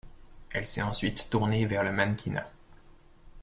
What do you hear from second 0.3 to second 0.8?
Elle